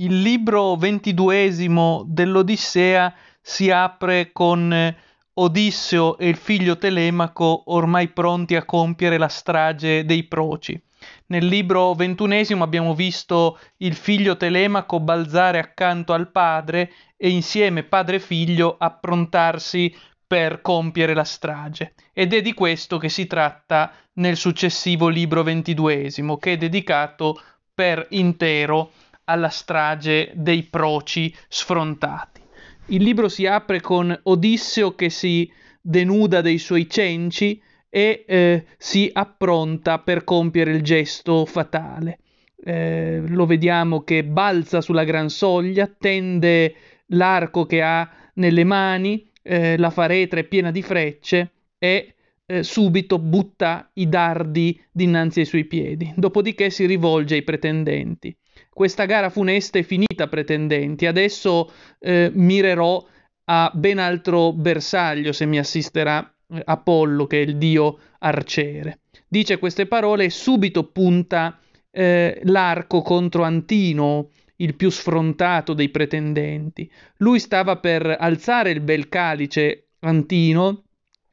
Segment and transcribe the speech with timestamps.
[0.00, 4.96] Il libro ventiduesimo dell'Odissea si apre con eh,
[5.34, 10.82] Odisseo e il figlio Telemaco ormai pronti a compiere la strage dei Proci.
[11.26, 18.16] Nel libro ventunesimo abbiamo visto il figlio Telemaco balzare accanto al padre e insieme padre
[18.16, 19.94] e figlio approntarsi
[20.26, 21.92] per compiere la strage.
[22.14, 27.38] Ed è di questo che si tratta nel successivo libro ventiduesimo, che è dedicato
[27.74, 28.92] per intero
[29.30, 32.40] alla strage dei proci sfrontati.
[32.86, 39.08] Il libro si apre con Odisseo che si denuda dei suoi cenci e eh, si
[39.12, 42.18] appronta per compiere il gesto fatale.
[42.62, 46.74] Eh, lo vediamo che balza sulla gran soglia, tende
[47.06, 52.14] l'arco che ha nelle mani, eh, la faretra è piena di frecce e
[52.46, 56.12] eh, subito butta i dardi dinanzi ai suoi piedi.
[56.16, 58.36] Dopodiché si rivolge ai pretendenti.
[58.68, 61.06] Questa gara funesta è finita, pretendenti.
[61.06, 63.04] Adesso eh, mirerò
[63.44, 69.00] a ben altro bersaglio se mi assisterà eh, Apollo, che è il dio arciere.
[69.26, 71.58] Dice queste parole e subito punta
[71.90, 76.90] eh, l'arco contro Antino, il più sfrontato dei pretendenti.
[77.18, 80.84] Lui stava per alzare il bel calice Antino,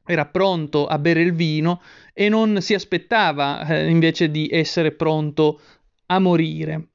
[0.04, 1.82] era pronto a bere il vino
[2.14, 5.60] e non si aspettava eh, invece di essere pronto
[6.06, 6.88] a morire.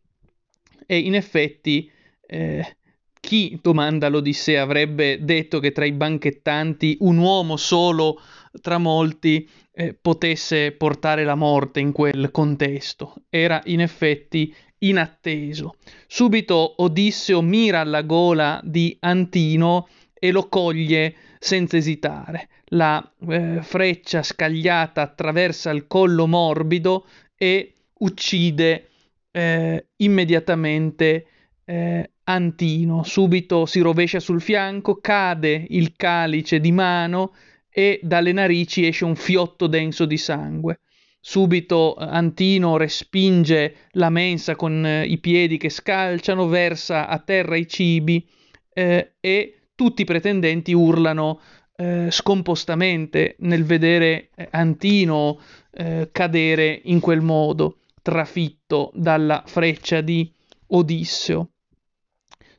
[0.86, 1.90] E in effetti,
[2.26, 2.76] eh,
[3.20, 8.20] chi, domanda l'Odissea, avrebbe detto che tra i banchettanti un uomo solo
[8.62, 13.16] tra molti eh, potesse portare la morte in quel contesto?
[13.30, 15.76] Era in effetti inatteso.
[16.08, 22.50] Subito Odisseo mira alla gola di Antino e lo coglie senza esitare.
[22.68, 28.90] La eh, freccia scagliata attraversa il collo morbido e uccide
[29.34, 31.26] eh, immediatamente
[31.66, 33.04] eh, Antino.
[33.04, 37.34] Subito si rovescia sul fianco, cade il calice di mano
[37.70, 40.80] e dalle narici esce un fiotto denso di sangue.
[41.20, 47.56] Subito eh, Antino respinge la mensa con eh, i piedi che scalciano, versa a terra
[47.56, 48.26] i cibi
[48.72, 51.40] eh, e tutti i pretendenti urlano
[51.76, 55.40] eh, scompostamente nel vedere eh, Antino
[55.72, 60.32] eh, cadere in quel modo trafitto dalla freccia di
[60.68, 61.50] Odisseo.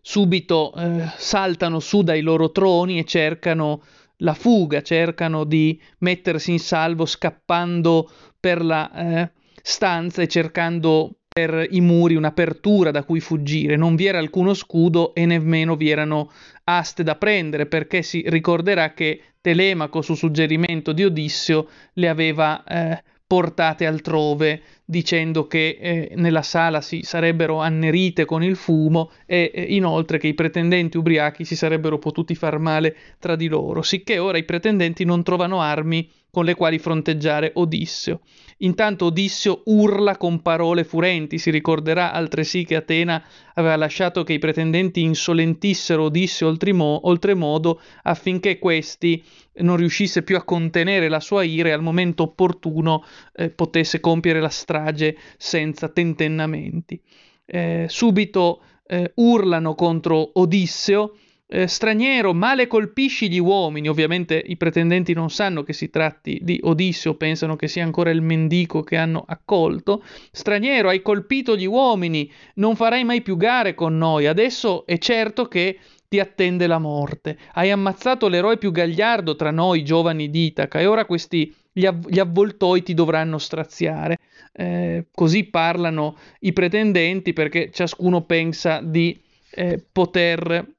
[0.01, 3.83] Subito eh, saltano su dai loro troni e cercano
[4.19, 8.11] la fuga, cercano di mettersi in salvo scappando
[8.41, 13.77] per la eh, stanza e cercando per i muri un'apertura da cui fuggire.
[13.77, 16.31] Non vi era alcuno scudo e nemmeno vi erano
[16.65, 23.03] aste da prendere, perché si ricorderà che Telemaco, su suggerimento di Odisseo, le aveva eh,
[23.27, 29.63] portate altrove, dicendo che eh, nella sala si sarebbero annerite con il fumo e eh,
[29.63, 34.39] inoltre che i pretendenti ubriachi si sarebbero potuti far male tra di loro, sicché ora
[34.39, 38.21] i pretendenti non trovano armi con le quali fronteggiare Odisseo.
[38.59, 43.23] Intanto Odisseo urla con parole furenti, si ricorderà altresì che Atena
[43.55, 49.23] aveva lasciato che i pretendenti insolentissero Odisseo oltremo- oltremodo affinché questi
[49.59, 54.41] non riuscisse più a contenere la sua ira e al momento opportuno eh, potesse compiere
[54.41, 57.01] la strage senza tentennamenti.
[57.47, 61.15] Eh, subito eh, urlano contro Odisseo
[61.47, 63.89] eh, straniero, male colpisci gli uomini.
[63.89, 68.23] Ovviamente i pretendenti non sanno che si tratti di Odisseo, pensano che sia ancora il
[68.23, 70.03] mendico che hanno accolto.
[70.31, 74.27] Straniero, hai colpito gli uomini, non farai mai più gare con noi.
[74.27, 75.79] Adesso è certo che
[76.09, 77.39] ti attende la morte.
[77.53, 82.09] Hai ammazzato l'eroe più gagliardo tra noi giovani di Itaca e ora questi gli, av-
[82.09, 84.19] gli avvoltoi ti dovranno straziare.
[84.53, 90.74] Eh, così parlano i pretendenti perché ciascuno pensa di eh, poter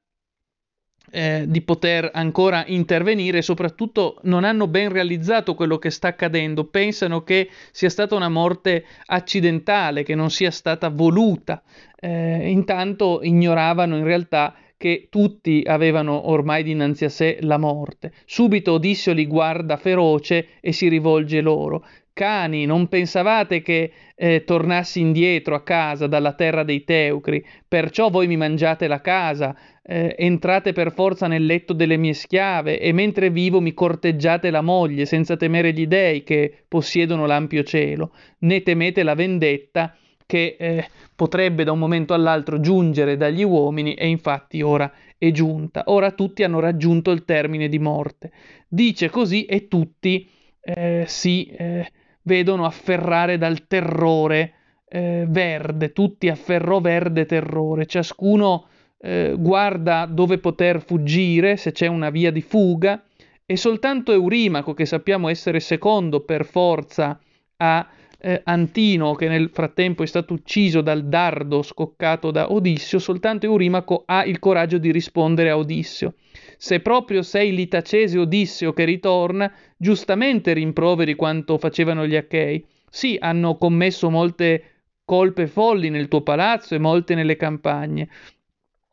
[1.10, 6.64] eh, di poter ancora intervenire e soprattutto non hanno ben realizzato quello che sta accadendo,
[6.64, 11.62] pensano che sia stata una morte accidentale, che non sia stata voluta,
[11.98, 18.12] eh, intanto ignoravano in realtà che tutti avevano ormai dinanzi a sé la morte.
[18.26, 21.84] Subito Odisseo li guarda feroce e si rivolge loro.
[22.16, 28.26] Cani, non pensavate che eh, tornassi indietro a casa dalla terra dei Teucri, perciò voi
[28.26, 33.28] mi mangiate la casa, eh, entrate per forza nel letto delle mie schiave e mentre
[33.28, 39.02] vivo mi corteggiate la moglie senza temere gli dei che possiedono l'ampio cielo, né temete
[39.02, 44.90] la vendetta che eh, potrebbe da un momento all'altro giungere dagli uomini e infatti ora
[45.18, 45.82] è giunta.
[45.88, 48.32] Ora tutti hanno raggiunto il termine di morte.
[48.66, 50.26] Dice così e tutti
[50.62, 51.86] eh, si eh,
[52.26, 54.52] vedono afferrare dal terrore
[54.88, 58.66] eh, verde, tutti afferrò verde terrore, ciascuno
[58.98, 63.02] eh, guarda dove poter fuggire, se c'è una via di fuga,
[63.44, 67.18] e soltanto Eurimaco, che sappiamo essere secondo per forza
[67.58, 67.88] a
[68.18, 74.02] eh, Antino, che nel frattempo è stato ucciso dal dardo scoccato da Odissio, soltanto Eurimaco
[74.06, 76.14] ha il coraggio di rispondere a Odissio.
[76.56, 82.64] Se proprio sei l'itacese Odisseo che ritorna, giustamente rimproveri quanto facevano gli Achei.
[82.88, 88.08] Sì, hanno commesso molte colpe folli nel tuo palazzo e molte nelle campagne,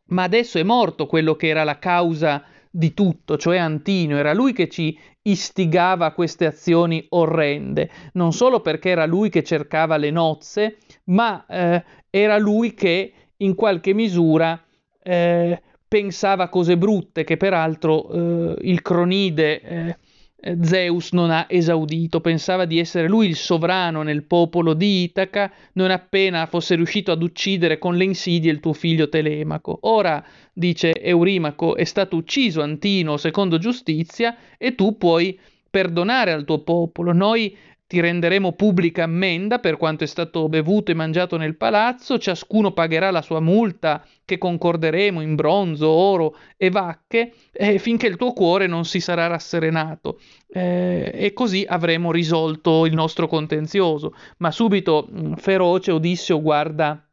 [0.09, 4.51] ma adesso è morto quello che era la causa di tutto, cioè Antino, era lui
[4.51, 10.09] che ci istigava a queste azioni orrende, non solo perché era lui che cercava le
[10.09, 14.59] nozze, ma eh, era lui che in qualche misura
[15.03, 19.97] eh, pensava cose brutte che peraltro eh, il cronide eh,
[20.61, 25.89] Zeus non ha esaudito, pensava di essere lui il sovrano nel popolo di Itaca, non
[25.89, 29.77] appena fosse riuscito ad uccidere con le insidie il tuo figlio Telemaco.
[29.81, 36.59] Ora, dice Eurimaco, è stato ucciso Antino secondo giustizia e tu puoi perdonare al tuo
[36.59, 37.13] popolo.
[37.13, 37.55] Noi
[37.93, 43.11] ti renderemo pubblica ammenda per quanto è stato bevuto e mangiato nel palazzo, ciascuno pagherà
[43.11, 48.65] la sua multa che concorderemo in bronzo, oro e vacche, eh, finché il tuo cuore
[48.65, 50.19] non si sarà rasserenato.
[50.51, 54.15] Eh, e così avremo risolto il nostro contenzioso.
[54.37, 57.07] Ma subito, mm, feroce, Odisseo guarda,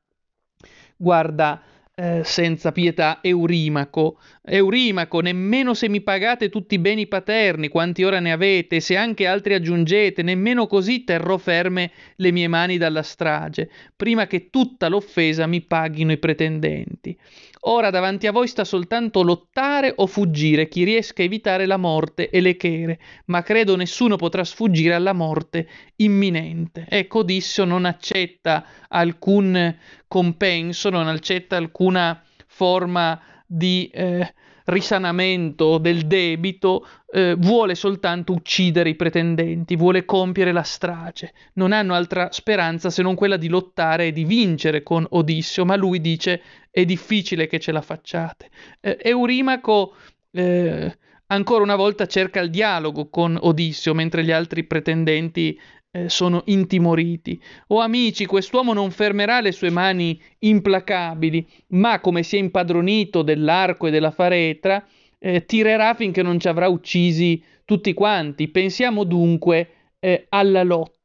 [0.96, 1.62] guarda
[1.94, 4.18] eh, senza pietà Eurimaco.
[4.42, 9.26] Eurimaco, nemmeno se mi pagate tutti i beni paterni, quanti ora ne avete, se anche
[9.26, 15.46] altri aggiungete, nemmeno così terrò ferme le mie mani dalla strage, prima che tutta l'offesa
[15.46, 17.16] mi paghino i pretendenti.
[17.64, 22.30] Ora davanti a voi sta soltanto lottare o fuggire chi riesca a evitare la morte
[22.30, 26.86] e le chere, ma credo nessuno potrà sfuggire alla morte imminente.
[26.88, 29.76] Ecco, Odissio non accetta alcun
[30.08, 33.20] compenso, non accetta alcuna forma
[33.52, 34.32] di eh,
[34.66, 41.32] risanamento del debito, eh, vuole soltanto uccidere i pretendenti, vuole compiere la strage.
[41.54, 45.74] Non hanno altra speranza se non quella di lottare e di vincere con Odisseo, ma
[45.74, 48.50] lui dice è difficile che ce la facciate.
[48.80, 49.94] Eh, Eurimaco
[50.30, 55.58] eh, ancora una volta cerca il dialogo con Odisseo, mentre gli altri pretendenti
[55.92, 57.40] eh, sono intimoriti.
[57.68, 63.86] O amici, quest'uomo non fermerà le sue mani implacabili, ma come si è impadronito dell'arco
[63.86, 64.84] e della faretra,
[65.18, 68.48] eh, tirerà finché non ci avrà uccisi tutti quanti.
[68.48, 70.98] Pensiamo dunque eh, alla lotta.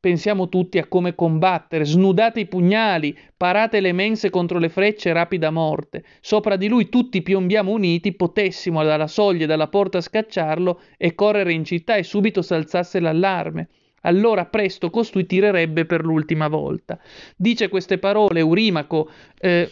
[0.00, 5.50] Pensiamo tutti a come combattere, snudate i pugnali, parate le mense contro le frecce, rapida
[5.52, 6.02] morte.
[6.20, 11.52] Sopra di lui tutti piombiamo uniti, potessimo dalla soglia e dalla porta scacciarlo e correre
[11.52, 13.68] in città e subito s'alzasse l'allarme
[14.02, 16.98] allora presto costui tirerebbe per l'ultima volta.
[17.36, 19.70] Dice queste parole Eurimaco eh,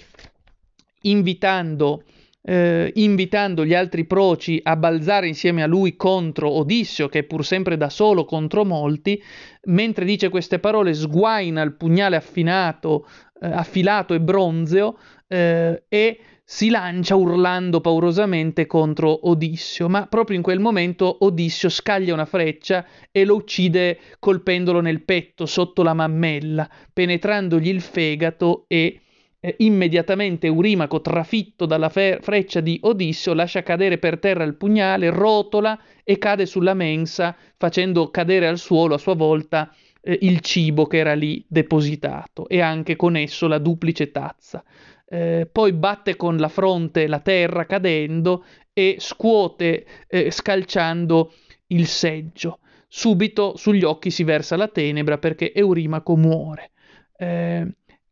[1.02, 2.04] invitando,
[2.42, 7.44] eh, invitando gli altri proci a balzare insieme a lui contro Odisseo, che è pur
[7.44, 9.22] sempre da solo contro molti,
[9.64, 13.06] mentre dice queste parole sguaina il pugnale affinato,
[13.40, 16.20] eh, affilato e bronzeo eh, e
[16.52, 22.84] si lancia urlando paurosamente contro Odissio, ma proprio in quel momento Odissio scaglia una freccia
[23.12, 29.00] e lo uccide colpendolo nel petto, sotto la mammella, penetrandogli il fegato e
[29.38, 35.08] eh, immediatamente Eurimaco, trafitto dalla fe- freccia di Odissio, lascia cadere per terra il pugnale,
[35.10, 39.72] rotola e cade sulla mensa, facendo cadere al suolo a sua volta
[40.02, 44.64] eh, il cibo che era lì depositato e anche con esso la duplice tazza
[45.12, 51.32] eh, poi batte con la fronte la terra cadendo e scuote eh, scalciando
[51.68, 52.60] il seggio.
[52.86, 56.70] Subito sugli occhi si versa la tenebra perché Eurimaco muore.
[57.16, 57.66] Eh,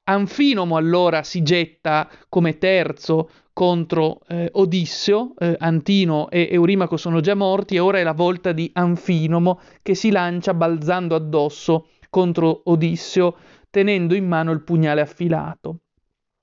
[0.04, 7.34] Anfinomo allora si getta come terzo contro eh, Odisseo, eh, Antino e Eurimaco sono già
[7.34, 13.36] morti e ora è la volta di Anfinomo che si lancia balzando addosso contro Odisseo
[13.70, 15.80] tenendo in mano il pugnale affilato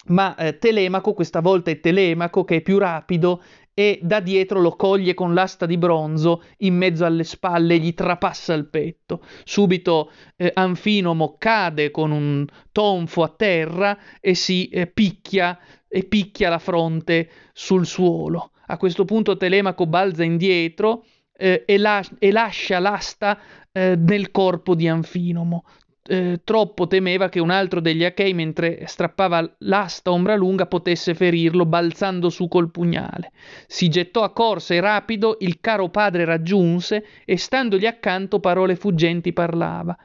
[0.07, 3.41] ma eh, Telemaco, questa volta è Telemaco che è più rapido
[3.77, 8.53] e da dietro lo coglie con l'asta di bronzo in mezzo alle spalle, gli trapassa
[8.53, 9.21] il petto.
[9.43, 16.49] Subito eh, Anfinomo cade con un tonfo a terra e si eh, picchia e picchia
[16.49, 18.51] la fronte sul suolo.
[18.67, 21.03] A questo punto Telemaco balza indietro
[21.35, 23.37] eh, e, la- e, lascia l'asta
[23.73, 25.65] eh, nel corpo di Anfinomo
[26.07, 31.65] eh, troppo temeva che un altro degli Achei, mentre strappava l'asta ombra lunga, potesse ferirlo
[31.65, 33.31] balzando su col pugnale.
[33.67, 39.33] Si gettò a corsa e rapido, il caro padre raggiunse e standogli accanto parole fuggenti
[39.33, 39.97] parlava.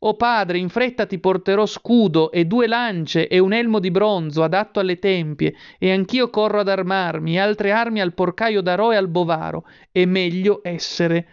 [0.00, 4.42] O padre, in fretta ti porterò scudo e due lance e un elmo di bronzo
[4.42, 8.96] adatto alle tempie, e anch'io corro ad armarmi, e altre armi al porcaio darò e
[8.96, 9.64] al bovaro.
[9.90, 11.26] È meglio essere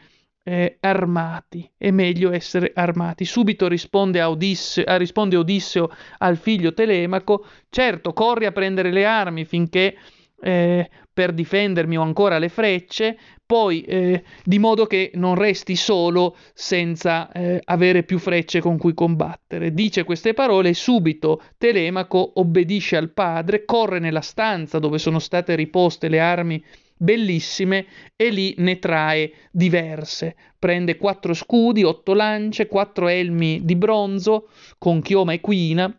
[0.44, 3.26] eh, armati, è meglio essere armati.
[3.26, 9.06] Subito risponde, a Odisseo, eh, risponde Odisseo al figlio Telemaco, certo, corri a prendere le
[9.06, 9.96] armi finché
[10.42, 16.36] eh, per difendermi ho ancora le frecce, poi eh, di modo che non resti solo
[16.54, 19.74] senza eh, avere più frecce con cui combattere.
[19.74, 25.56] Dice queste parole e subito Telemaco obbedisce al padre, corre nella stanza dove sono state
[25.56, 26.64] riposte le armi
[27.04, 30.36] bellissime e lì ne trae diverse.
[30.58, 35.94] Prende quattro scudi, otto lance, quattro elmi di bronzo con chioma equina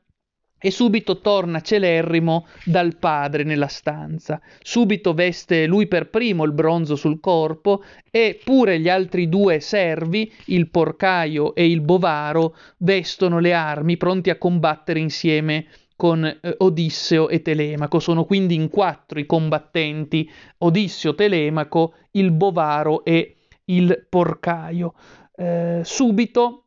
[0.59, 4.41] e subito torna celerrimo dal padre nella stanza.
[4.63, 10.33] Subito veste lui per primo il bronzo sul corpo e pure gli altri due servi,
[10.47, 15.67] il porcaio e il bovaro, vestono le armi pronti a combattere insieme
[15.97, 17.99] con eh, Odisseo e Telemaco.
[18.01, 23.37] Sono quindi in quattro i combattenti, Odisseo, Telemaco, il bovaro e
[23.67, 24.95] il porcaio.
[25.35, 26.67] Eh, subito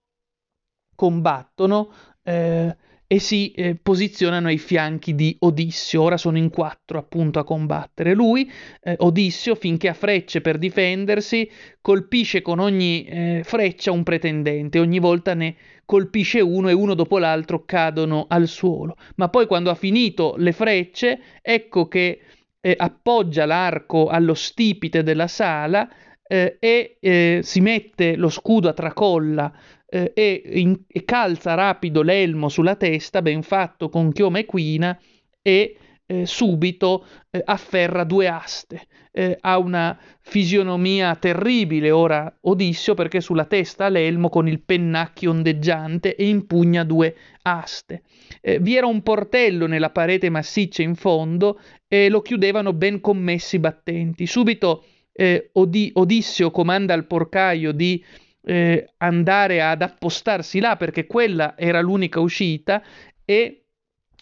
[0.96, 1.92] combattono
[2.24, 2.76] eh,
[3.08, 6.02] e si eh, posizionano ai fianchi di Odissio.
[6.02, 8.14] Ora sono in quattro appunto a combattere.
[8.14, 8.52] Lui,
[8.84, 11.50] eh, Odissio, finché ha frecce per difendersi,
[11.80, 17.18] colpisce con ogni eh, freccia un pretendente, ogni volta ne colpisce uno e uno dopo
[17.18, 18.98] l'altro cadono al suolo.
[19.16, 22.20] Ma poi quando ha finito le frecce, ecco che
[22.60, 25.90] eh, appoggia l'arco allo stipite della sala
[26.28, 29.54] eh, e eh, si mette lo scudo a tracolla
[29.90, 35.00] eh, e, in, e, calza rapido l'elmo sulla testa, ben fatto con chioma equina,
[35.42, 38.88] e eh, subito eh, afferra due aste.
[39.12, 45.32] Eh, ha una fisionomia terribile ora Odissio perché sulla testa ha l'elmo con il pennacchio
[45.32, 48.04] ondeggiante e impugna due aste.
[48.42, 53.58] Eh, vi era un portello nella parete massiccia in fondo e lo chiudevano ben commessi
[53.58, 54.28] battenti.
[54.28, 58.04] Subito eh, Od- Odissio comanda al porcaio di
[58.48, 62.82] eh, andare ad appostarsi là perché quella era l'unica uscita
[63.26, 63.67] e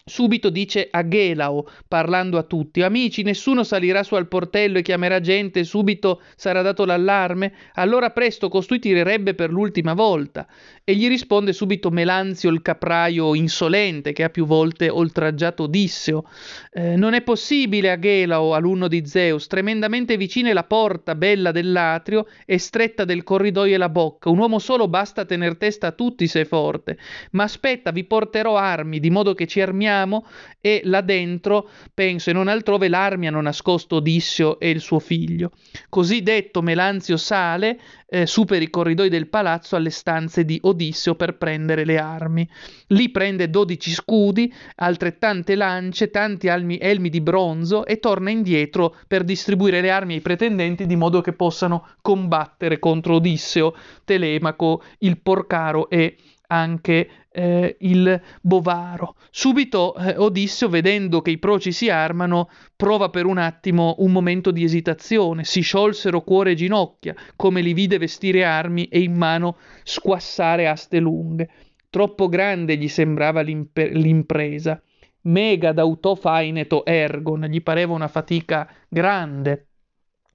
[0.08, 5.18] Subito dice a Gelao, parlando a tutti, amici, nessuno salirà su al portello e chiamerà
[5.18, 10.46] gente, subito sarà dato l'allarme, allora presto costui tirerebbe per l'ultima volta.
[10.84, 16.24] E gli risponde subito Melanzio il capraio insolente che ha più volte oltraggiato Odisseo.
[16.70, 21.50] Eh, non è possibile a Gelao, alunno di Zeus, tremendamente vicina è la porta bella
[21.50, 24.30] dell'atrio e stretta del corridoio e la bocca.
[24.30, 26.96] Un uomo solo basta tener testa a tutti se è forte.
[27.32, 30.26] Ma aspetta, vi porterò armi, di modo che ci armiamo troviamo
[30.60, 35.52] e là dentro, penso e non altrove, l'armi hanno nascosto Odissio e il suo figlio.
[35.88, 41.14] Così detto, Melanzio sale eh, su per i corridoi del palazzo alle stanze di Odisseo
[41.14, 42.48] per prendere le armi.
[42.88, 49.22] Lì prende dodici scudi, altrettante lance, tanti almi, elmi di bronzo e torna indietro per
[49.22, 53.74] distribuire le armi ai pretendenti di modo che possano combattere contro Odisseo,
[54.04, 56.16] Telemaco, il Porcaro e
[56.48, 59.16] anche eh, il bovaro.
[59.30, 64.50] Subito eh, Odisseo, vedendo che i proci si armano, prova per un attimo un momento
[64.50, 69.58] di esitazione, si sciolsero cuore e ginocchia, come li vide vestire armi e in mano
[69.82, 71.50] squassare aste lunghe.
[71.90, 74.80] Troppo grande gli sembrava l'imp- l'impresa.
[75.22, 79.66] Mega d'auto faineto ergon, gli pareva una fatica grande.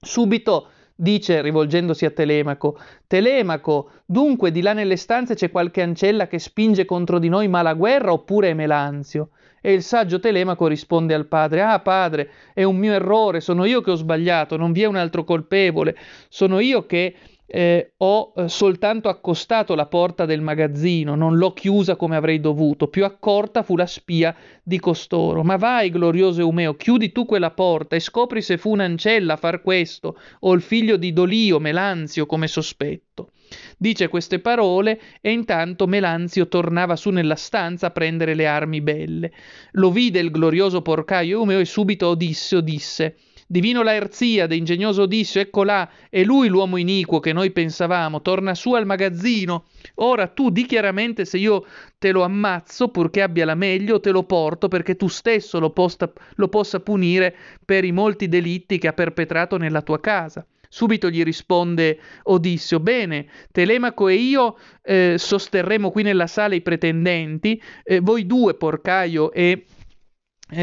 [0.00, 0.68] Subito
[1.02, 2.78] dice rivolgendosi a Telemaco,
[3.08, 7.74] Telemaco, dunque di là nelle stanze c'è qualche ancella che spinge contro di noi mala
[7.74, 9.30] guerra oppure è Melanzio?
[9.60, 13.80] E il saggio Telemaco risponde al padre, ah padre, è un mio errore, sono io
[13.80, 15.96] che ho sbagliato, non vi è un altro colpevole,
[16.28, 17.14] sono io che
[17.54, 22.88] eh, ho eh, soltanto accostato la porta del magazzino, non l'ho chiusa come avrei dovuto,
[22.88, 25.42] più accorta fu la spia di costoro.
[25.42, 29.60] Ma vai, glorioso Eumeo, chiudi tu quella porta e scopri se fu un'ancella a far
[29.60, 33.32] questo, o il figlio di Dolio, Melanzio, come sospetto.
[33.76, 39.30] Dice queste parole e intanto Melanzio tornava su nella stanza a prendere le armi belle.
[39.72, 43.16] Lo vide il glorioso porcaio Eumeo e subito Odisseo disse
[43.52, 48.72] Divino Laerzia, ingegnoso Odisseo, ecco là, è lui l'uomo iniquo che noi pensavamo, torna su
[48.72, 49.64] al magazzino.
[49.96, 51.66] Ora tu di chiaramente se io
[51.98, 56.10] te lo ammazzo purché abbia la meglio, te lo porto perché tu stesso lo, posta,
[56.36, 60.46] lo possa punire per i molti delitti che ha perpetrato nella tua casa.
[60.70, 67.62] Subito gli risponde Odisseo, bene, Telemaco e io eh, sosterremo qui nella sala i pretendenti,
[67.84, 69.66] eh, voi due, Porcaio e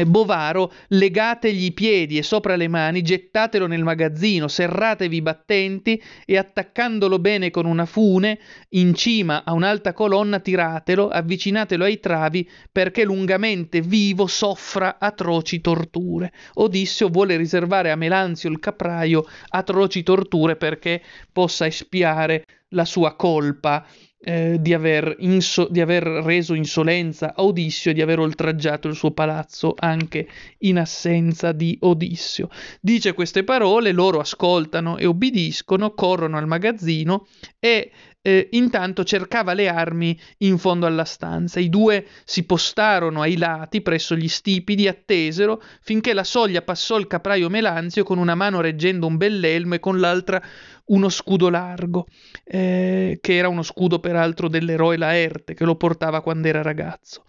[0.06, 6.36] Bovaro, legategli i piedi e sopra le mani, gettatelo nel magazzino, serratevi i battenti e
[6.36, 8.38] attaccandolo bene con una fune,
[8.70, 16.32] in cima a un'alta colonna tiratelo, avvicinatelo ai travi perché lungamente vivo soffra atroci torture.
[16.54, 23.84] Odisseo vuole riservare a Melanzio il capraio atroci torture perché possa espiare la sua colpa
[24.22, 28.94] eh, di, aver inso- di, aver reso insolenza a Odissio e di aver oltraggiato il
[28.94, 32.48] suo palazzo anche in assenza di Odissio.
[32.80, 37.26] Dice queste parole, loro ascoltano e obbediscono, corrono al magazzino
[37.58, 37.90] e
[38.22, 41.58] eh, intanto cercava le armi in fondo alla stanza.
[41.58, 47.06] I due si postarono ai lati presso gli stipidi, attesero finché la soglia passò il
[47.06, 50.42] capraio Melanzio con una mano reggendo un bell'elmo e con l'altra
[50.90, 52.06] uno scudo largo,
[52.44, 57.24] eh, che era uno scudo peraltro dell'eroe Laerte che lo portava quando era ragazzo.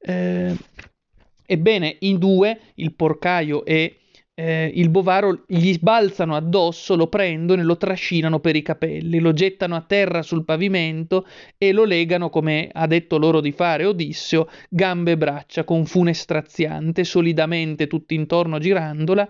[0.00, 0.56] Eh,
[1.44, 3.98] ebbene, i due, il porcaio e
[4.38, 9.32] eh, il bovaro, gli balzano addosso, lo prendono e lo trascinano per i capelli, lo
[9.32, 14.48] gettano a terra sul pavimento e lo legano, come ha detto loro di fare Odisseo,
[14.68, 19.26] gambe e braccia con fune straziante, solidamente tutt'intorno girandola,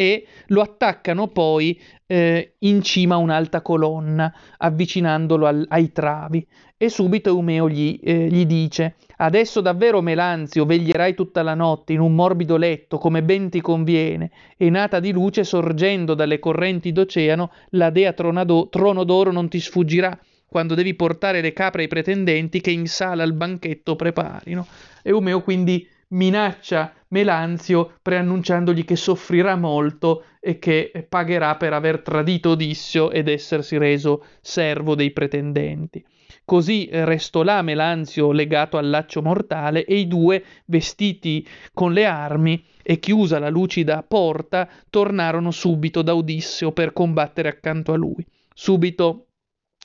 [0.00, 1.76] e lo attaccano poi
[2.06, 6.46] eh, in cima a un'alta colonna, avvicinandolo al, ai travi.
[6.76, 11.98] E subito Eumeo gli, eh, gli, dice: Adesso davvero, Melanzio, veglierai tutta la notte in
[11.98, 17.50] un morbido letto, come ben ti conviene, e nata di luce sorgendo dalle correnti d'oceano,
[17.70, 22.60] la dea tronado, trono d'oro non ti sfuggirà quando devi portare le capre ai pretendenti
[22.60, 24.64] che in sala al banchetto preparino.
[25.02, 33.10] Eumeo quindi minaccia Melanzio preannunciandogli che soffrirà molto e che pagherà per aver tradito Odissio
[33.10, 36.04] ed essersi reso servo dei pretendenti.
[36.44, 42.64] Così restò là Melanzio legato al laccio mortale e i due, vestiti con le armi
[42.82, 48.24] e chiusa la lucida porta, tornarono subito da Odisseo per combattere accanto a lui.
[48.54, 49.27] Subito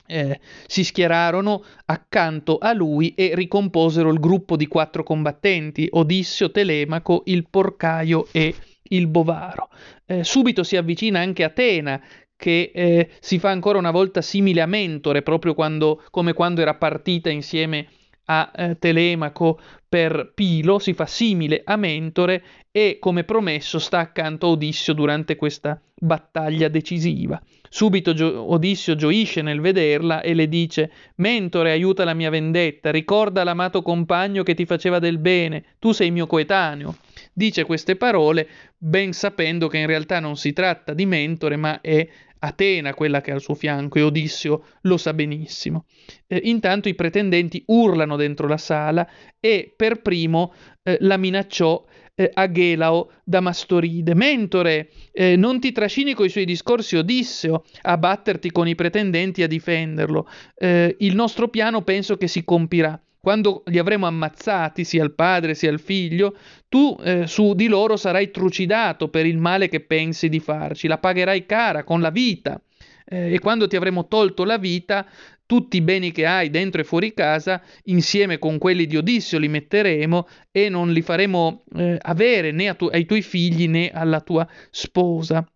[0.06, 7.22] eh, si schierarono accanto a lui e ricomposero il gruppo di quattro combattenti, Odissio, Telemaco,
[7.26, 9.68] il porcaio e il bovaro.
[10.06, 12.00] Eh, subito si avvicina anche Atena,
[12.36, 16.74] che eh, si fa ancora una volta simile a Mentore, proprio quando, come quando era
[16.74, 17.88] partita insieme
[18.26, 24.46] a eh, Telemaco per Pilo, si fa simile a Mentore e come promesso sta accanto
[24.46, 27.40] a Odissio durante questa battaglia decisiva.
[27.74, 33.42] Subito Gio- Odissio gioisce nel vederla e le dice Mentore, aiuta la mia vendetta, ricorda
[33.42, 36.98] l'amato compagno che ti faceva del bene, tu sei mio coetaneo.
[37.32, 38.46] Dice queste parole
[38.78, 42.08] ben sapendo che in realtà non si tratta di Mentore, ma è
[42.38, 45.86] Atena quella che è al suo fianco e Odissio lo sa benissimo.
[46.28, 49.04] Eh, intanto i pretendenti urlano dentro la sala
[49.40, 51.84] e per primo eh, la minacciò
[52.14, 54.14] eh, Aghelao da Mastoride.
[54.14, 59.48] Mentore, eh, non ti trascini coi suoi discorsi Odisseo a batterti con i pretendenti a
[59.48, 60.28] difenderlo.
[60.54, 62.98] Eh, il nostro piano penso che si compirà.
[63.24, 66.36] Quando li avremo ammazzati, sia il padre sia il figlio,
[66.68, 70.98] tu eh, su di loro sarai trucidato per il male che pensi di farci, la
[70.98, 72.60] pagherai cara con la vita.
[73.04, 75.06] Eh, e quando ti avremo tolto la vita,
[75.46, 79.48] tutti i beni che hai dentro e fuori casa, insieme con quelli di Odisseo, li
[79.48, 84.48] metteremo e non li faremo eh, avere né tu- ai tuoi figli né alla tua
[84.70, 85.46] sposa.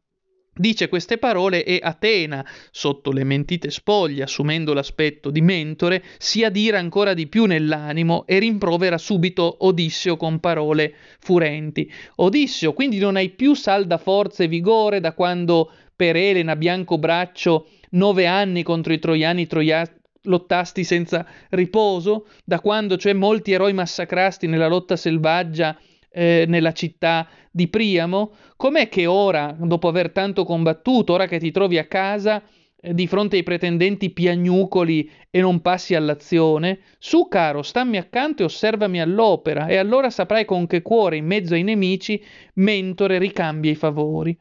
[0.59, 6.81] Dice queste parole e Atena, sotto le mentite spoglie, assumendo l'aspetto di mentore, si adira
[6.81, 11.89] ancora di più nell'animo e rimprovera subito Odisseo con parole furenti.
[12.17, 18.25] Odisseo, quindi non hai più salda forza e vigore da quando per Elena Biancobraccio nove
[18.25, 24.69] anni contro i troiani troia- lottasti senza riposo, da quando cioè molti eroi massacrasti nella
[24.69, 25.77] lotta selvaggia
[26.13, 31.51] eh, nella città di Priamo, com'è che ora, dopo aver tanto combattuto, ora che ti
[31.51, 32.45] trovi a casa,
[32.81, 36.79] eh, di fronte ai pretendenti piagnucoli e non passi all'azione?
[36.99, 41.55] Su, caro, stammi accanto e osservami all'opera, e allora saprai con che cuore, in mezzo
[41.55, 42.23] ai nemici,
[42.55, 44.39] mentore ricambia i favori.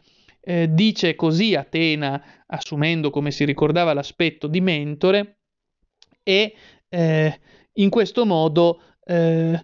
[0.49, 5.39] Eh, dice così Atena, assumendo come si ricordava l'aspetto di mentore,
[6.23, 6.55] e
[6.87, 7.39] eh,
[7.73, 9.61] in questo modo eh,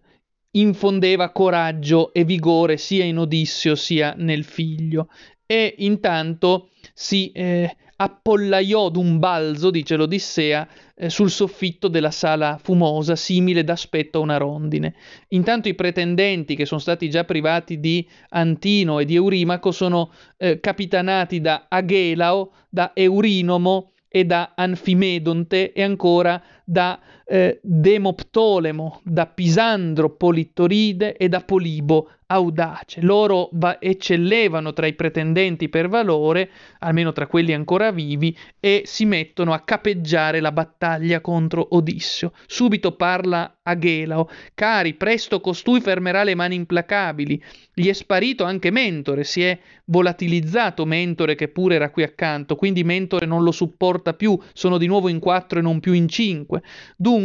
[0.51, 5.07] infondeva coraggio e vigore sia in Odisseo sia nel figlio.
[5.45, 13.15] E intanto si eh, appollaiò d'un balzo, dice l'Odissea, eh, sul soffitto della sala fumosa,
[13.15, 14.93] simile d'aspetto a una rondine.
[15.29, 20.59] Intanto i pretendenti, che sono stati già privati di Antino e di Eurimaco, sono eh,
[20.59, 26.99] capitanati da Aghelao, da Eurinomo e da Anfimedonte e ancora da
[27.33, 33.01] eh, Demoptolemo, da Pisandro Polittoride e da Polibo audace.
[33.01, 39.05] Loro va- eccellevano tra i pretendenti per valore, almeno tra quelli ancora vivi, e si
[39.05, 42.33] mettono a capeggiare la battaglia contro Odisseo.
[42.45, 47.41] Subito parla Aghelao, cari, presto costui fermerà le mani implacabili.
[47.73, 52.83] Gli è sparito anche Mentore, si è volatilizzato Mentore che pure era qui accanto, quindi
[52.83, 56.61] Mentore non lo supporta più, sono di nuovo in quattro e non più in cinque.
[56.95, 57.22] Dunque,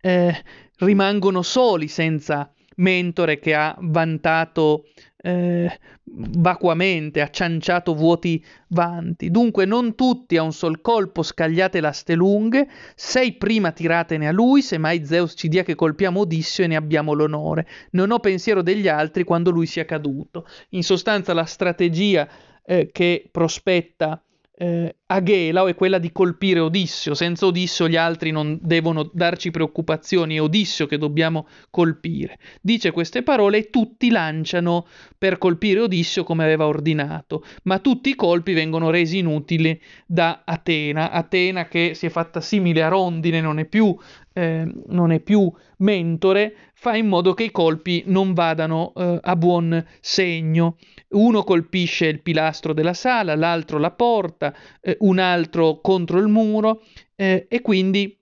[0.00, 0.44] eh,
[0.78, 4.84] rimangono soli senza mentore che ha vantato
[5.20, 9.30] eh, vacuamente, ha cianciato vuoti vanti.
[9.30, 14.62] Dunque non tutti a un sol colpo scagliate l'aste lunghe, sei prima tiratene a lui,
[14.62, 17.66] se mai Zeus ci dia che colpiamo Odisseo e ne abbiamo l'onore.
[17.90, 20.46] Non ho pensiero degli altri quando lui sia caduto.
[20.70, 22.28] In sostanza la strategia
[22.64, 24.22] eh, che prospetta
[24.60, 27.14] eh, Aghelao è quella di colpire Odisseo.
[27.14, 32.38] Senza Odisseo gli altri non devono darci preoccupazioni, è Odisseo che dobbiamo colpire.
[32.60, 38.16] Dice queste parole e tutti lanciano per colpire Odisseo come aveva ordinato, ma tutti i
[38.16, 41.12] colpi vengono resi inutili da Atena.
[41.12, 43.96] Atena che si è fatta simile a rondine, non è più,
[44.38, 49.34] eh, non è più mentore, fa in modo che i colpi non vadano eh, a
[49.34, 50.76] buon segno.
[51.08, 56.84] Uno colpisce il pilastro della sala, l'altro la porta, eh, un altro contro il muro
[57.16, 58.16] eh, e quindi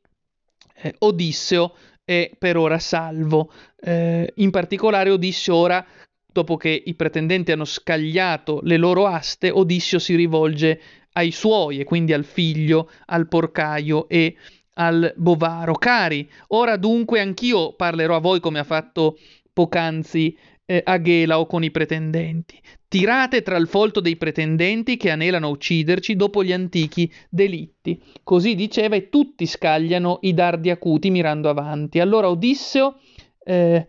[0.77, 3.53] eh, Odisseo è per ora salvo.
[3.87, 5.87] In particolare Odisseo ora,
[6.33, 10.81] dopo che i pretendenti hanno scagliato le loro aste, Odisseo si rivolge
[11.13, 14.37] ai suoi e quindi al figlio, al porcaio e
[14.79, 15.75] al bovaro.
[15.75, 19.19] Cari, ora dunque anch'io parlerò a voi come ha fatto
[19.53, 20.37] poc'anzi
[20.67, 22.61] eh, Aghelao con i pretendenti.
[22.89, 28.01] Tirate tra il folto dei pretendenti che anelano a ucciderci dopo gli antichi delitti.
[28.23, 32.01] Così diceva e tutti scagliano i dardi acuti mirando avanti.
[32.01, 33.01] Allora Odisseo
[33.45, 33.87] eh,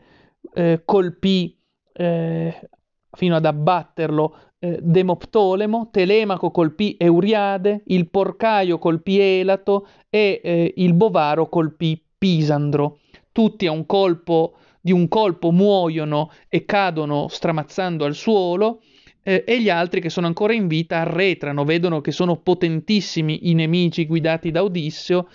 [0.53, 1.57] eh, colpì
[1.93, 2.69] eh,
[3.11, 10.93] fino ad abbatterlo eh, Demoptolemo, Telemaco colpì Euriade, il porcaio colpì Elato e eh, il
[10.93, 12.99] bovaro colpì Pisandro.
[13.31, 18.81] Tutti a un colpo di un colpo muoiono e cadono stramazzando al suolo
[19.21, 23.53] eh, e gli altri che sono ancora in vita arretrano, vedono che sono potentissimi i
[23.53, 25.27] nemici guidati da Odisseo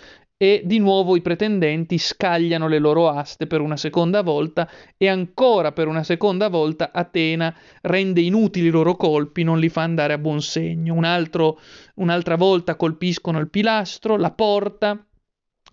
[0.43, 5.71] e di nuovo i pretendenti scagliano le loro aste per una seconda volta e ancora
[5.71, 10.17] per una seconda volta Atena rende inutili i loro colpi, non li fa andare a
[10.17, 10.95] buon segno.
[10.95, 11.61] Un altro,
[11.95, 15.01] un'altra volta colpiscono il pilastro, la porta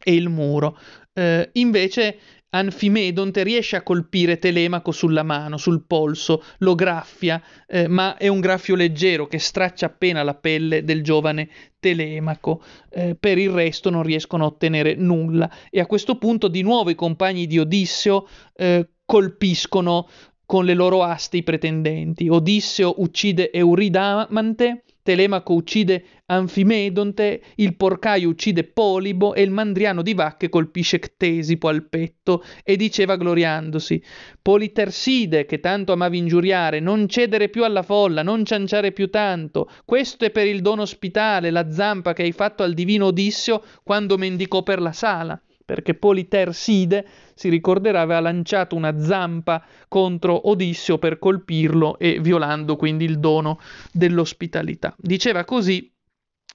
[0.01, 0.79] e il muro.
[1.15, 2.19] Eh, invece
[2.51, 8.41] Anfimedonte riesce a colpire Telemaco sulla mano, sul polso, lo graffia, eh, ma è un
[8.41, 12.63] graffio leggero che straccia appena la pelle del giovane Telemaco.
[12.91, 16.91] Eh, per il resto non riescono a ottenere nulla e a questo punto di nuovo
[16.91, 20.09] i compagni di Odisseo eh, colpiscono
[20.45, 22.29] con le loro aste i pretendenti.
[22.29, 30.49] Odisseo uccide Euridamante Telemaco uccide Anfimedonte, il porcaio uccide Polibo e il mandriano di vacche
[30.49, 32.45] colpisce Ctesipo al petto.
[32.63, 34.01] E diceva gloriandosi
[34.41, 40.25] Politerside, che tanto amavi ingiuriare, non cedere più alla folla, non cianciare più tanto, questo
[40.25, 44.63] è per il dono ospitale, la zampa che hai fatto al divino Odisseo quando mendicò
[44.63, 51.97] per la sala perché Politerside, si ricorderà, aveva lanciato una zampa contro Odisseo per colpirlo
[51.97, 53.61] e violando quindi il dono
[53.93, 54.97] dell'ospitalità.
[54.99, 55.89] Diceva così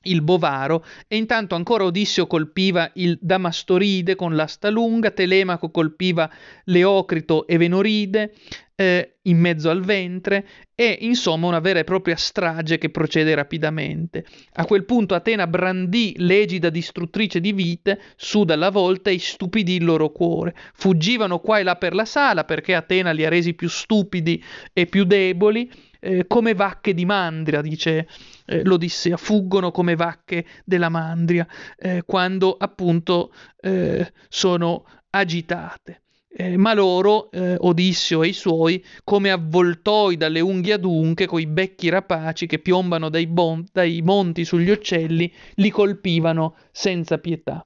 [0.05, 6.29] il bovaro, e intanto ancora Odisseo colpiva il Damastoride con l'asta lunga, Telemaco colpiva
[6.65, 8.33] Leocrito e Venoride,
[8.75, 14.25] eh, in mezzo al ventre e insomma una vera e propria strage che procede rapidamente.
[14.55, 19.85] A quel punto Atena brandì l'egida distruttrice di vite su dalla volta e stupidì il
[19.85, 20.53] loro cuore.
[20.73, 24.85] Fuggivano qua e là per la sala perché Atena li ha resi più stupidi e
[24.85, 25.71] più deboli,
[26.05, 28.07] eh, come vacche di mandria, dice
[28.45, 36.01] eh, l'Odissea, fuggono come vacche della mandria eh, quando appunto eh, sono agitate.
[36.37, 41.89] Eh, ma loro, eh, Odisseo e i suoi, come avvoltoi dalle unghie adunche, coi becchi
[41.89, 47.65] rapaci che piombano dai, bon- dai monti sugli uccelli, li colpivano senza pietà.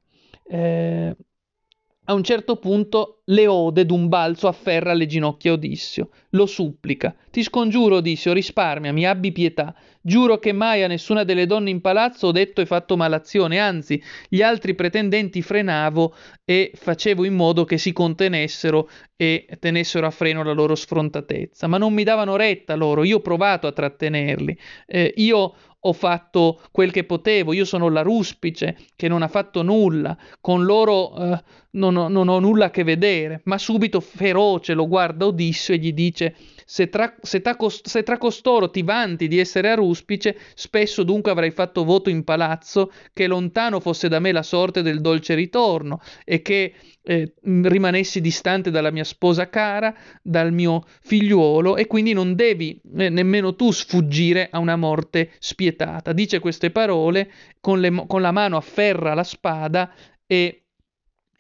[0.52, 7.16] A un certo punto Leode d'un balzo afferra le ginocchia Odissio, lo supplica.
[7.30, 9.76] Ti scongiuro, Odissio, risparmiami, abbi pietà.
[10.02, 14.02] Giuro che mai a nessuna delle donne in palazzo ho detto e fatto malazione, anzi,
[14.28, 20.42] gli altri pretendenti frenavo e facevo in modo che si contenessero e tenessero a freno
[20.44, 21.68] la loro sfrontatezza.
[21.68, 24.58] Ma non mi davano retta loro, io ho provato a trattenerli.
[24.88, 29.62] Eh, io ho fatto quel che potevo, io sono la ruspice che non ha fatto
[29.62, 34.74] nulla, con loro eh, non, ho, non, ho, nulla a che vedere, ma subito feroce
[34.74, 36.36] lo guarda Odisseo e gli dice
[36.72, 41.32] se tra, se, cost- se tra, costoro ti vanti di essere a ruspice, spesso dunque
[41.32, 46.00] avrai fatto voto in palazzo che lontano fosse da me la sorte del dolce ritorno
[46.24, 52.36] e che eh, rimanessi distante dalla mia sposa cara, dal mio figliuolo e quindi non
[52.36, 56.14] devi eh, nemmeno tu sfuggire a una morte spietata.
[56.14, 59.92] Dice queste parole, con, le, con la mano afferra la spada
[60.28, 60.66] e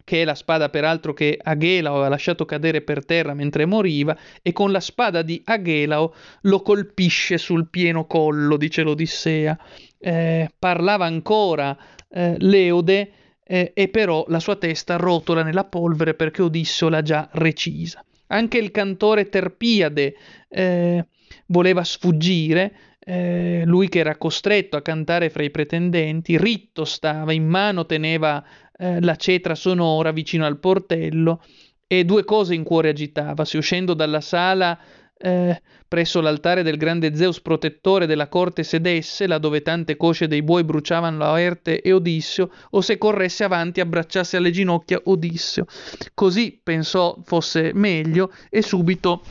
[0.10, 4.52] che è la spada peraltro che Aghelao aveva lasciato cadere per terra mentre moriva, e
[4.54, 9.56] con la spada di Aghelao lo colpisce sul pieno collo, dice l'Odissea.
[10.00, 11.78] Eh, parlava ancora
[12.10, 13.12] eh, Leode,
[13.43, 18.04] eh, e però la sua testa rotola nella polvere perché Odisseo l'ha già recisa.
[18.30, 20.15] Anche il cantore Terpiade
[20.50, 21.06] eh,
[21.45, 27.48] voleva sfuggire, eh, lui che era costretto a cantare fra i pretendenti, ritto stava, in
[27.48, 28.43] mano teneva
[28.80, 31.44] eh, la cetra sonora vicino al portello
[31.86, 33.44] e due cose in cuore agitava.
[33.44, 34.80] Se uscendo dalla sala
[35.22, 40.44] eh, presso l'altare del grande Zeus protettore della corte sedesse, là dove tante cosce dei
[40.44, 45.65] buoi bruciavano Laerte e Odisseo, o se corresse avanti e abbracciasse alle ginocchia Odisseo.
[46.13, 49.24] Così pensò fosse meglio e subito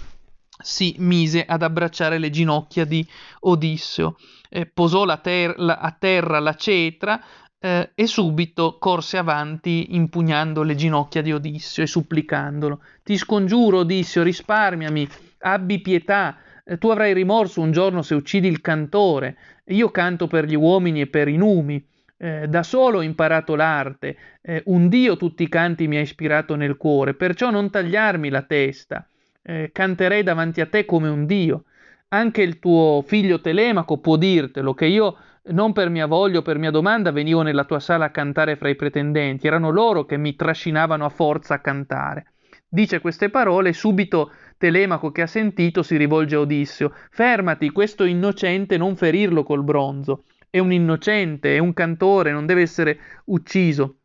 [0.61, 3.07] si mise ad abbracciare le ginocchia di
[3.41, 4.17] Odisseo.
[4.51, 7.23] Eh, posò ter- la, a terra la cetra,
[7.61, 12.83] eh, e subito corse avanti impugnando le ginocchia di Odisseo e supplicandolo.
[13.03, 15.09] Ti scongiuro, Odisseo, risparmiami,
[15.41, 16.39] abbi pietà.
[16.65, 19.37] Eh, tu avrai rimorso un giorno se uccidi il cantore.
[19.67, 21.85] Io canto per gli uomini e per i numi.
[22.21, 26.57] Eh, da solo ho imparato l'arte, eh, un Dio tutti i canti mi ha ispirato
[26.57, 29.07] nel cuore, perciò non tagliarmi la testa,
[29.41, 31.63] eh, canterei davanti a te come un Dio.
[32.09, 35.17] Anche il tuo figlio Telemaco può dirtelo, che io
[35.51, 38.69] non per mia voglia o per mia domanda venivo nella tua sala a cantare fra
[38.69, 42.33] i pretendenti, erano loro che mi trascinavano a forza a cantare.
[42.71, 46.93] Dice queste parole e subito Telemaco che ha sentito si rivolge a Odisseo.
[47.11, 50.25] Fermati, questo innocente non ferirlo col bronzo.
[50.51, 53.97] È un innocente, è un cantore, non deve essere ucciso.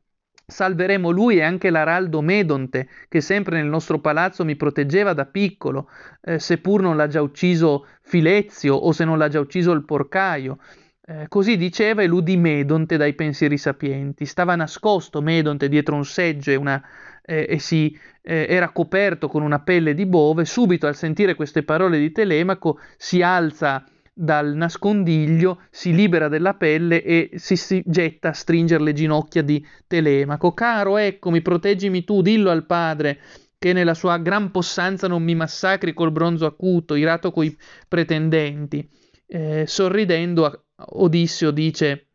[0.45, 5.89] Salveremo lui e anche l'araldo Medonte, che sempre nel nostro palazzo mi proteggeva da piccolo,
[6.21, 10.59] eh, seppur non l'ha già ucciso Filezio o se non l'ha già ucciso il porcaio.
[11.05, 14.25] Eh, così diceva e l'udì Medonte dai pensieri sapienti.
[14.25, 16.81] Stava nascosto Medonte dietro un seggio e, una,
[17.25, 20.45] eh, e si eh, era coperto con una pelle di bove.
[20.45, 27.03] Subito al sentire queste parole di Telemaco si alza dal nascondiglio, si libera della pelle
[27.03, 30.53] e si, si getta a stringere le ginocchia di Telemaco.
[30.53, 33.19] Caro, eccomi, proteggimi tu, dillo al padre
[33.57, 37.57] che nella sua gran possanza non mi massacri col bronzo acuto, irato coi
[37.89, 38.87] pretendenti.
[39.25, 42.07] Eh, sorridendo, Odisseo dice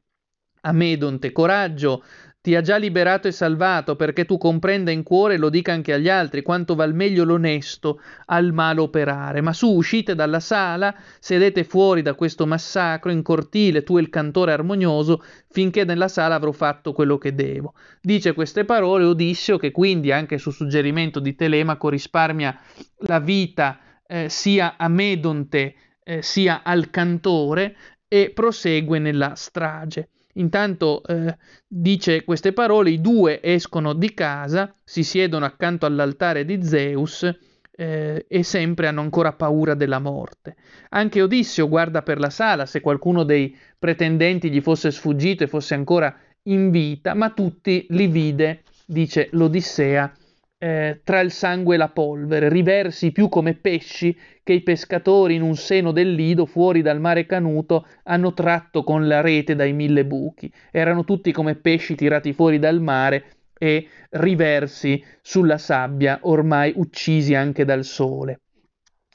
[0.62, 2.02] a Medonte, coraggio,
[2.40, 5.92] ti ha già liberato e salvato perché tu comprenda in cuore e lo dica anche
[5.92, 9.40] agli altri quanto val meglio l'onesto al malo operare.
[9.40, 14.08] Ma su, uscite dalla sala, sedete fuori da questo massacro in cortile, tu e il
[14.08, 17.74] cantore armonioso, finché nella sala avrò fatto quello che devo.
[18.00, 22.58] Dice queste parole Odisseo che quindi anche su suggerimento di Telemaco risparmia
[23.00, 27.76] la vita eh, sia a Medonte eh, sia al cantore
[28.08, 30.08] e prosegue nella strage.
[30.34, 36.62] Intanto eh, dice queste parole, i due escono di casa, si siedono accanto all'altare di
[36.64, 37.28] Zeus
[37.70, 40.56] eh, e sempre hanno ancora paura della morte.
[40.90, 45.74] Anche Odisseo guarda per la sala se qualcuno dei pretendenti gli fosse sfuggito e fosse
[45.74, 50.12] ancora in vita, ma tutti li vide, dice l'Odissea,
[50.58, 55.42] eh, tra il sangue e la polvere, riversi più come pesci che i pescatori in
[55.42, 60.04] un seno del lido fuori dal mare canuto hanno tratto con la rete dai mille
[60.04, 60.52] buchi.
[60.70, 63.24] Erano tutti come pesci tirati fuori dal mare
[63.56, 68.40] e riversi sulla sabbia, ormai uccisi anche dal sole.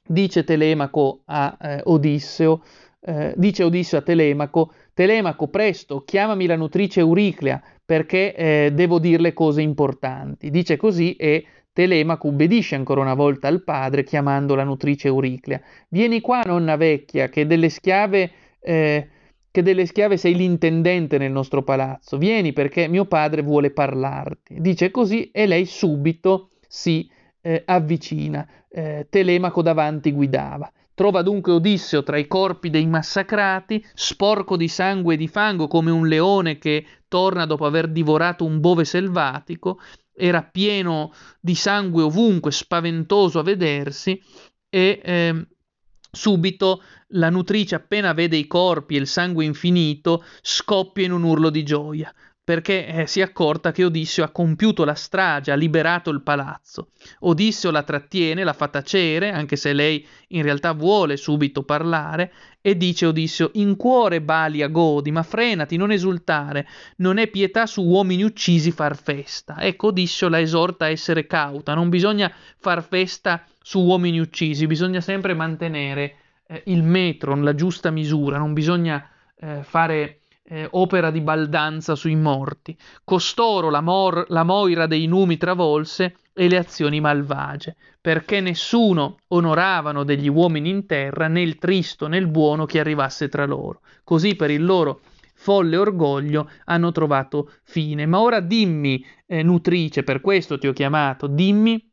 [0.05, 2.61] Dice Telemaco a eh, Odisseo,
[3.05, 9.33] eh, dice Odisseo a Telemaco, Telemaco, presto, chiamami la nutrice Euriclea, perché eh, devo dirle
[9.33, 10.49] cose importanti.
[10.49, 15.59] Dice così e Telemaco ubbidisce ancora una volta al padre chiamando la nutrice Euriclea.
[15.89, 18.31] Vieni qua, nonna vecchia, che delle schiave...
[18.59, 19.07] Eh,
[19.53, 22.17] che delle schiave sei l'intendente nel nostro palazzo.
[22.17, 24.59] Vieni perché mio padre vuole parlarti.
[24.59, 27.07] Dice così e lei subito si
[27.39, 28.49] eh, avvicina.
[28.67, 30.71] Eh, Telemaco davanti guidava.
[30.95, 35.89] Trova dunque Odisseo tra i corpi dei massacrati, sporco di sangue e di fango come
[35.89, 39.79] un leone che torna dopo aver divorato un bove selvatico,
[40.15, 44.21] era pieno di sangue ovunque, spaventoso a vedersi,
[44.69, 45.47] e eh,
[46.11, 51.49] subito la nutrice appena vede i corpi e il sangue infinito scoppia in un urlo
[51.49, 56.09] di gioia perché eh, si è accorta che Odisseo ha compiuto la strage, ha liberato
[56.09, 56.89] il palazzo.
[57.19, 62.75] Odisseo la trattiene, la fa tacere, anche se lei in realtà vuole subito parlare, e
[62.75, 68.23] dice Odisseo, in cuore Balia godi, ma frenati, non esultare, non è pietà su uomini
[68.23, 69.61] uccisi far festa.
[69.61, 74.99] Ecco, Odisseo la esorta a essere cauta, non bisogna far festa su uomini uccisi, bisogna
[74.99, 76.15] sempre mantenere
[76.47, 79.07] eh, il metro, la giusta misura, non bisogna
[79.39, 82.77] eh, fare eh, opera di baldanza sui morti.
[83.03, 90.03] Costoro la, mor- la moira dei numi travolse e le azioni malvagie, perché nessuno onoravano
[90.03, 93.81] degli uomini in terra né il tristo né il buono che arrivasse tra loro.
[94.03, 95.01] Così per il loro
[95.35, 98.05] folle orgoglio hanno trovato fine.
[98.05, 101.91] Ma ora dimmi, eh, nutrice, per questo ti ho chiamato, dimmi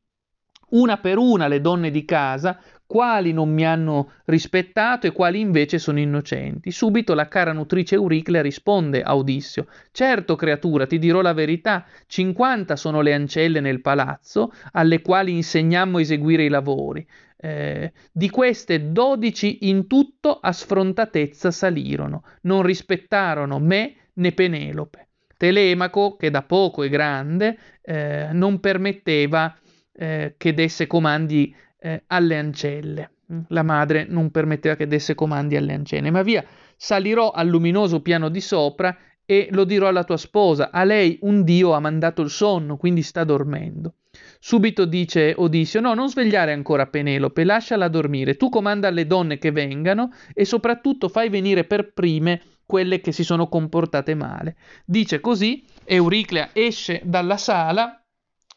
[0.71, 5.79] una per una le donne di casa quali non mi hanno rispettato e quali invece
[5.79, 6.73] sono innocenti.
[6.73, 12.75] Subito la cara nutrice Euriclea risponde a Odissio: Certo, creatura, ti dirò la verità: 50
[12.75, 17.07] sono le ancelle nel palazzo alle quali insegnammo a eseguire i lavori.
[17.37, 25.11] Eh, di queste 12 in tutto a sfrontatezza salirono, non rispettarono me né Penelope.
[25.37, 29.57] Telemaco, che da poco è grande, eh, non permetteva
[29.93, 33.11] eh, che desse comandi eh, alle ancelle.
[33.33, 36.11] Mm, la madre non permetteva che desse comandi alle ancelle.
[36.11, 36.45] Ma via,
[36.77, 40.71] salirò al luminoso piano di sopra e lo dirò alla tua sposa.
[40.71, 43.95] A lei un dio ha mandato il sonno, quindi sta dormendo.
[44.41, 48.37] Subito dice Odissio: No, non svegliare ancora Penelope, lasciala dormire.
[48.37, 53.25] Tu comanda alle donne che vengano e soprattutto fai venire per prime quelle che si
[53.25, 54.57] sono comportate male.
[54.85, 58.00] Dice così, Euriclea esce dalla sala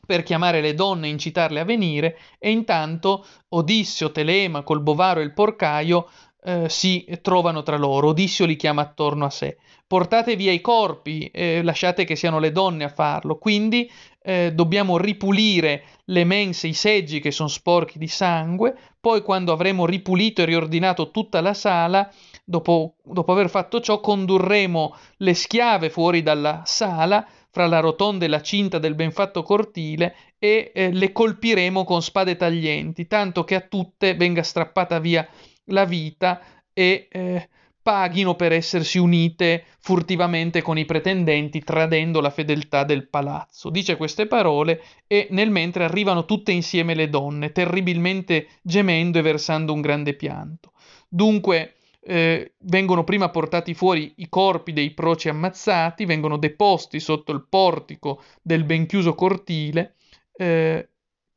[0.05, 5.23] per chiamare le donne e incitarle a venire, e intanto Odissio, Telema, col bovaro e
[5.23, 6.09] il porcaio
[6.43, 8.09] eh, si trovano tra loro.
[8.09, 9.57] Odissio li chiama attorno a sé.
[9.87, 13.37] Portate via i corpi, eh, lasciate che siano le donne a farlo.
[13.37, 13.89] Quindi
[14.21, 18.75] eh, dobbiamo ripulire le mense, i seggi che sono sporchi di sangue.
[18.99, 22.09] Poi, quando avremo ripulito e riordinato tutta la sala,
[22.43, 28.29] dopo, dopo aver fatto ciò, condurremo le schiave fuori dalla sala fra la rotonda e
[28.29, 33.61] la cinta del benfatto cortile e eh, le colpiremo con spade taglienti, tanto che a
[33.61, 35.25] tutte venga strappata via
[35.65, 36.41] la vita
[36.73, 43.69] e eh, paghino per essersi unite furtivamente con i pretendenti, tradendo la fedeltà del palazzo.
[43.69, 49.73] Dice queste parole e nel mentre arrivano tutte insieme le donne, terribilmente gemendo e versando
[49.73, 50.71] un grande pianto.
[51.07, 57.45] Dunque eh, vengono prima portati fuori i corpi dei proci ammazzati, vengono deposti sotto il
[57.47, 59.95] portico del ben chiuso cortile,
[60.35, 60.89] eh,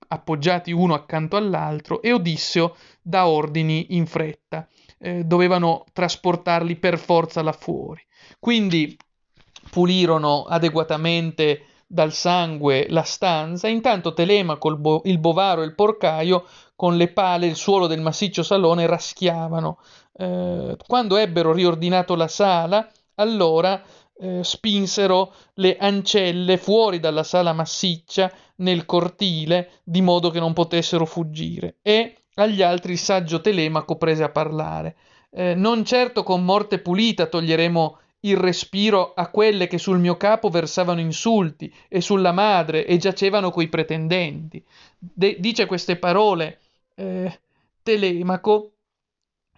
[0.08, 4.68] appoggiati uno accanto all'altro, e Odisseo dà ordini in fretta.
[4.98, 8.02] Eh, dovevano trasportarli per forza là fuori.
[8.38, 8.96] Quindi
[9.70, 16.44] pulirono adeguatamente dal sangue la stanza, intanto Telemaco, il, bo- il bovaro e il porcaio
[16.74, 19.78] con le pale il suolo del massiccio salone raschiavano.
[20.18, 23.82] Eh, quando ebbero riordinato la sala, allora
[24.18, 31.06] eh, spinsero le ancelle fuori dalla sala massiccia nel cortile, di modo che non potessero
[31.06, 34.96] fuggire, e agli altri il saggio Telemaco prese a parlare.
[35.30, 40.48] Eh, non certo con morte pulita toglieremo il respiro a quelle che sul mio capo
[40.48, 44.64] versavano insulti e sulla madre e giacevano coi pretendenti.
[44.98, 46.58] De- dice queste parole
[46.94, 47.40] eh,
[47.82, 48.72] Telemaco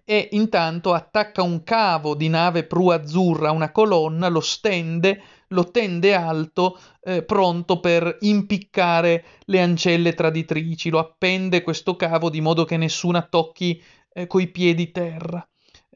[0.05, 5.71] e intanto attacca un cavo di nave pru azzurra a una colonna, lo stende, lo
[5.71, 12.65] tende alto, eh, pronto per impiccare le ancelle traditrici, lo appende questo cavo di modo
[12.65, 15.47] che nessuna tocchi eh, coi piedi terra.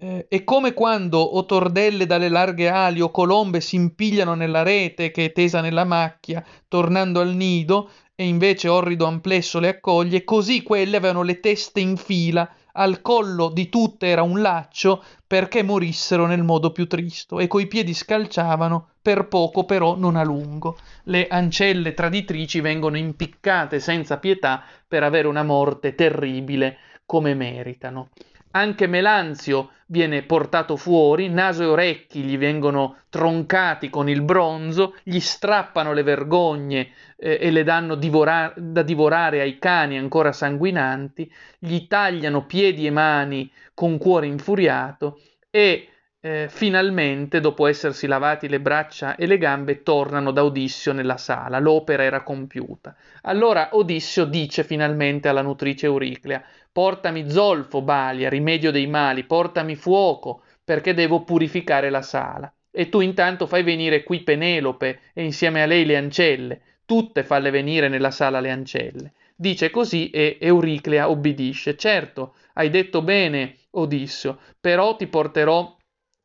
[0.05, 5.13] Eh, è come quando o tordelle dalle larghe ali o colombe si impigliano nella rete
[5.13, 10.65] che è tesa nella macchia, tornando al nido, e invece orrido amplesso le accoglie, così
[10.65, 16.27] quelle avevano le teste in fila, al collo di tutte era un laccio perché morissero
[16.27, 20.79] nel modo più tristo e coi piedi scalciavano, per poco però non a lungo.
[21.05, 28.09] Le ancelle traditrici vengono impiccate senza pietà per avere una morte terribile come meritano.
[28.53, 35.21] Anche Melanzio viene portato fuori, naso e orecchi gli vengono troncati con il bronzo, gli
[35.21, 41.87] strappano le vergogne eh, e le danno divora- da divorare ai cani ancora sanguinanti, gli
[41.87, 45.21] tagliano piedi e mani con cuore infuriato
[45.51, 45.89] e
[46.25, 51.59] eh, finalmente, dopo essersi lavati le braccia e le gambe, tornano da Odissio nella sala.
[51.59, 52.95] L'opera era compiuta.
[53.23, 56.41] Allora Odissio dice finalmente alla nutrice Euriclea:
[56.73, 62.51] Portami zolfo, Balia, rimedio dei mali, portami fuoco, perché devo purificare la sala.
[62.71, 67.51] E tu intanto fai venire qui Penelope e insieme a lei le ancelle, tutte falle
[67.51, 69.13] venire nella sala le ancelle.
[69.37, 71.77] Dice così e Euriclea obbedisce.
[71.77, 75.77] Certo, hai detto bene, Odissio, però ti porterò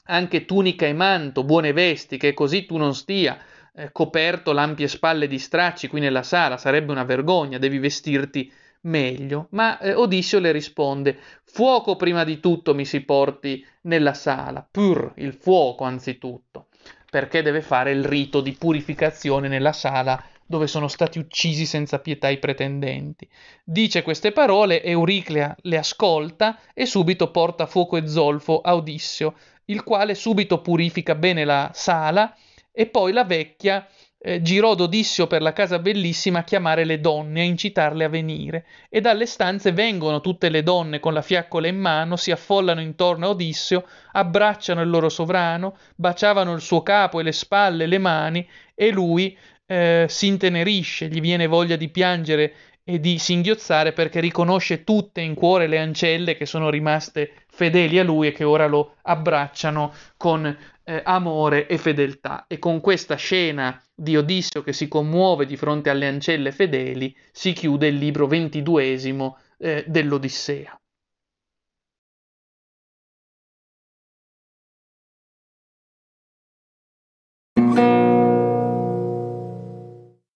[0.06, 3.38] anche tunica e manto, buone vesti, che così tu non stia
[3.76, 8.52] eh, coperto l'ampie spalle di stracci qui nella sala, sarebbe una vergogna, devi vestirti
[8.88, 9.48] meglio.
[9.52, 15.14] Ma eh, Odissio le risponde: Fuoco prima di tutto mi si porti nella sala, pur
[15.18, 16.68] il fuoco anzitutto,
[17.10, 22.30] perché deve fare il rito di purificazione nella sala dove sono stati uccisi senza pietà
[22.30, 23.28] i pretendenti.
[23.64, 29.36] Dice queste parole, Euriclea le ascolta e subito porta fuoco e zolfo a Odissio,
[29.66, 32.34] il quale subito purifica bene la sala
[32.72, 33.86] e poi la vecchia
[34.20, 38.66] eh, girò Dodissio per la casa bellissima a chiamare le donne, a incitarle a venire,
[38.90, 43.28] e dalle stanze vengono tutte le donne con la fiaccola in mano, si affollano intorno
[43.28, 48.48] a Odissio, abbracciano il loro sovrano, baciavano il suo capo e le spalle, le mani,
[48.74, 49.38] e lui
[49.68, 52.54] eh, si intenerisce, gli viene voglia di piangere
[52.84, 58.04] e di singhiozzare perché riconosce tutte in cuore le ancelle che sono rimaste fedeli a
[58.04, 60.58] lui e che ora lo abbracciano con
[60.88, 62.46] eh, amore e fedeltà.
[62.48, 67.52] E con questa scena di Odisseo che si commuove di fronte alle ancelle fedeli si
[67.52, 70.80] chiude il libro ventiduesimo eh, dell'Odissea.